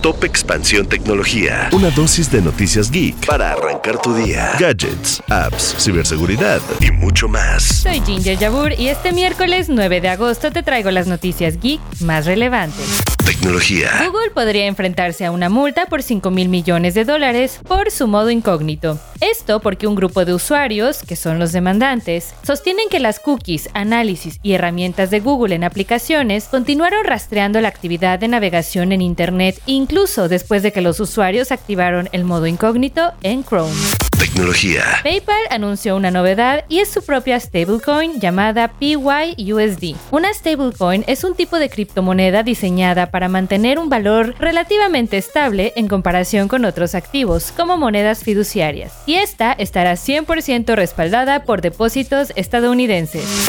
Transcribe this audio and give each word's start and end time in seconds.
Top 0.00 0.22
Expansión 0.22 0.86
Tecnología. 0.86 1.70
Una 1.72 1.90
dosis 1.90 2.30
de 2.30 2.40
noticias 2.40 2.88
geek 2.88 3.26
para 3.26 3.50
arrancar 3.50 4.00
tu 4.00 4.14
día. 4.14 4.52
Gadgets, 4.56 5.20
apps, 5.28 5.74
ciberseguridad 5.76 6.60
y 6.80 6.92
mucho 6.92 7.26
más. 7.26 7.64
Soy 7.64 8.00
Ginger 8.06 8.38
Yabur 8.38 8.74
y 8.74 8.90
este 8.90 9.10
miércoles 9.10 9.68
9 9.68 10.00
de 10.00 10.08
agosto 10.08 10.52
te 10.52 10.62
traigo 10.62 10.92
las 10.92 11.08
noticias 11.08 11.58
geek 11.58 11.80
más 11.98 12.26
relevantes. 12.26 12.86
Tecnología. 13.28 13.90
Google 14.06 14.30
podría 14.32 14.64
enfrentarse 14.64 15.26
a 15.26 15.30
una 15.30 15.50
multa 15.50 15.84
por 15.84 16.02
5 16.02 16.30
mil 16.30 16.48
millones 16.48 16.94
de 16.94 17.04
dólares 17.04 17.60
por 17.68 17.90
su 17.90 18.06
modo 18.06 18.30
incógnito. 18.30 18.98
Esto 19.20 19.60
porque 19.60 19.86
un 19.86 19.96
grupo 19.96 20.24
de 20.24 20.32
usuarios, 20.32 21.02
que 21.02 21.14
son 21.14 21.38
los 21.38 21.52
demandantes, 21.52 22.32
sostienen 22.42 22.88
que 22.88 23.00
las 23.00 23.20
cookies, 23.20 23.68
análisis 23.74 24.40
y 24.42 24.54
herramientas 24.54 25.10
de 25.10 25.20
Google 25.20 25.54
en 25.54 25.64
aplicaciones 25.64 26.44
continuaron 26.44 27.04
rastreando 27.04 27.60
la 27.60 27.68
actividad 27.68 28.18
de 28.18 28.28
navegación 28.28 28.92
en 28.92 29.02
Internet 29.02 29.60
incluso 29.66 30.30
después 30.30 30.62
de 30.62 30.72
que 30.72 30.80
los 30.80 30.98
usuarios 30.98 31.52
activaron 31.52 32.08
el 32.12 32.24
modo 32.24 32.46
incógnito 32.46 33.12
en 33.22 33.44
Chrome. 33.44 33.76
Tecnología. 34.18 34.82
PayPal 35.04 35.36
anunció 35.48 35.94
una 35.94 36.10
novedad 36.10 36.64
y 36.68 36.80
es 36.80 36.88
su 36.88 37.04
propia 37.04 37.38
stablecoin 37.38 38.20
llamada 38.20 38.66
PYUSD. 38.66 39.94
Una 40.10 40.34
stablecoin 40.34 41.04
es 41.06 41.22
un 41.22 41.36
tipo 41.36 41.60
de 41.60 41.70
criptomoneda 41.70 42.42
diseñada 42.42 43.12
para 43.12 43.28
mantener 43.28 43.78
un 43.78 43.88
valor 43.88 44.34
relativamente 44.40 45.18
estable 45.18 45.72
en 45.76 45.86
comparación 45.86 46.48
con 46.48 46.64
otros 46.64 46.96
activos, 46.96 47.52
como 47.52 47.76
monedas 47.76 48.24
fiduciarias, 48.24 48.92
y 49.06 49.14
esta 49.14 49.52
estará 49.52 49.92
100% 49.92 50.74
respaldada 50.74 51.44
por 51.44 51.60
depósitos 51.60 52.32
estadounidenses. 52.34 53.48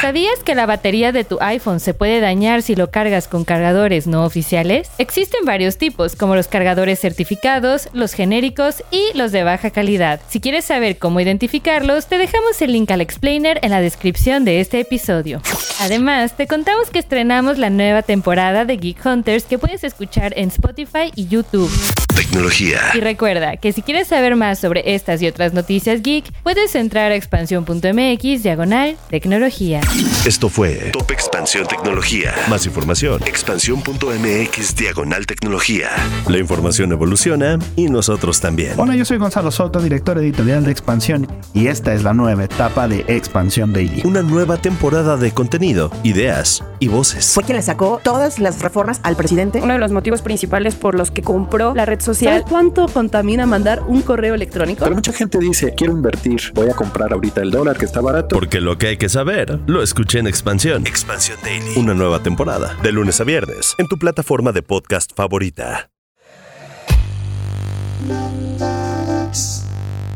¿Sabías 0.00 0.42
que 0.44 0.54
la 0.54 0.64
batería 0.64 1.12
de 1.12 1.24
tu 1.24 1.38
iPhone 1.40 1.80
se 1.80 1.92
puede 1.92 2.20
dañar 2.20 2.62
si 2.62 2.74
lo 2.74 2.90
cargas 2.90 3.28
con 3.28 3.44
cargadores 3.44 4.06
no 4.06 4.24
oficiales? 4.24 4.88
Existen 4.98 5.44
varios 5.44 5.76
tipos, 5.76 6.16
como 6.16 6.34
los 6.34 6.48
cargadores 6.48 6.98
certificados, 6.98 7.88
los 7.92 8.14
genéricos 8.14 8.82
y 8.90 9.16
los 9.16 9.30
de 9.32 9.44
baja 9.44 9.70
calidad. 9.70 10.20
Si 10.28 10.40
quieres 10.40 10.64
saber 10.64 10.98
cómo 10.98 11.20
identificarlos, 11.20 12.06
te 12.06 12.16
dejamos 12.16 12.60
el 12.62 12.72
link 12.72 12.90
al 12.90 13.00
explainer 13.00 13.58
en 13.62 13.70
la 13.70 13.80
descripción 13.80 14.44
de 14.44 14.60
este 14.60 14.80
episodio. 14.80 15.42
Además, 15.80 16.36
te 16.36 16.46
contamos 16.46 16.90
que 16.90 16.98
estrenamos 16.98 17.58
la 17.58 17.70
nueva 17.70 18.02
temporada 18.02 18.64
de 18.64 18.76
Geek 18.78 19.04
Hunters 19.04 19.44
que 19.44 19.58
puedes 19.58 19.84
escuchar 19.84 20.32
en 20.36 20.48
Spotify 20.48 21.12
y 21.14 21.28
YouTube. 21.28 21.70
Tecnología. 22.18 22.80
Y 22.94 23.00
recuerda 23.00 23.58
que 23.58 23.72
si 23.72 23.80
quieres 23.80 24.08
saber 24.08 24.34
más 24.34 24.58
sobre 24.58 24.96
estas 24.96 25.22
y 25.22 25.28
otras 25.28 25.52
noticias 25.52 26.02
geek, 26.02 26.24
puedes 26.42 26.74
entrar 26.74 27.12
a 27.12 27.14
expansión.mx 27.14 28.42
diagonal 28.42 28.96
tecnología. 29.08 29.80
Esto 30.26 30.48
fue 30.48 30.90
Top 30.92 31.12
Expansión 31.12 31.68
Tecnología. 31.68 32.34
Más 32.50 32.66
información. 32.66 33.22
Expansión.mx 33.24 34.74
diagonal 34.74 35.26
tecnología. 35.26 35.90
La 36.26 36.38
información 36.38 36.90
evoluciona 36.90 37.56
y 37.76 37.88
nosotros 37.88 38.40
también. 38.40 38.72
Hola, 38.78 38.96
yo 38.96 39.04
soy 39.04 39.18
Gonzalo 39.18 39.52
Soto, 39.52 39.80
director 39.80 40.18
editorial 40.18 40.64
de 40.64 40.72
Expansión, 40.72 41.28
y 41.54 41.68
esta 41.68 41.94
es 41.94 42.02
la 42.02 42.14
nueva 42.14 42.42
etapa 42.42 42.88
de 42.88 43.04
Expansión 43.06 43.72
Daily. 43.72 44.02
Una 44.04 44.22
nueva 44.22 44.56
temporada 44.56 45.16
de 45.16 45.30
contenido, 45.30 45.92
ideas 46.02 46.64
y 46.78 46.88
voces. 46.88 47.32
Fue 47.34 47.44
quien 47.44 47.56
le 47.56 47.62
sacó 47.62 48.00
todas 48.02 48.38
las 48.38 48.60
reformas 48.60 49.00
al 49.02 49.16
presidente. 49.16 49.60
Uno 49.62 49.74
de 49.74 49.78
los 49.78 49.92
motivos 49.92 50.22
principales 50.22 50.74
por 50.74 50.94
los 50.94 51.10
que 51.10 51.22
compró 51.22 51.74
la 51.74 51.84
red 51.84 52.00
social. 52.00 52.34
¿Sabes 52.34 52.48
cuánto 52.48 52.86
contamina 52.88 53.46
mandar 53.46 53.82
un 53.86 54.02
correo 54.02 54.34
electrónico? 54.34 54.84
Pero 54.84 54.94
mucha 54.94 55.12
gente 55.12 55.38
dice, 55.38 55.74
quiero 55.74 55.92
invertir, 55.92 56.40
voy 56.54 56.70
a 56.70 56.74
comprar 56.74 57.12
ahorita 57.12 57.42
el 57.42 57.50
dólar 57.50 57.76
que 57.76 57.84
está 57.84 58.00
barato. 58.00 58.34
Porque 58.34 58.60
lo 58.60 58.78
que 58.78 58.88
hay 58.88 58.96
que 58.96 59.08
saber, 59.08 59.58
lo 59.66 59.82
escuché 59.82 60.18
en 60.18 60.26
Expansión. 60.26 60.86
Expansión 60.86 61.38
Daily. 61.42 61.76
Una 61.76 61.94
nueva 61.94 62.22
temporada, 62.22 62.76
de 62.82 62.92
lunes 62.92 63.20
a 63.20 63.24
viernes, 63.24 63.74
en 63.78 63.88
tu 63.88 63.98
plataforma 63.98 64.52
de 64.52 64.62
podcast 64.62 65.12
favorita. 65.14 65.90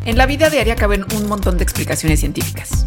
En 0.04 0.18
la 0.18 0.26
vida 0.26 0.50
diaria 0.50 0.74
caben 0.74 1.04
un 1.16 1.28
montón 1.28 1.58
de 1.58 1.64
explicaciones 1.64 2.20
científicas. 2.20 2.86